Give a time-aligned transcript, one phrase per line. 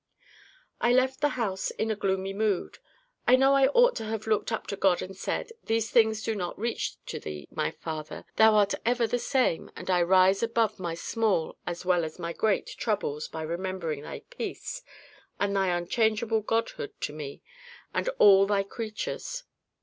[0.79, 2.79] I left the house in a gloomy mood.
[3.27, 6.33] I know I ought to have looked up to God and said: "These things do
[6.33, 8.25] not reach to Thee, my Father.
[8.35, 12.33] Thou art ever the same; and I rise above my small as well as my
[12.33, 14.81] great troubles by remembering Thy peace,
[15.39, 17.43] and Thy unchangeable Godhood to me
[17.93, 19.43] and all Thy creatures."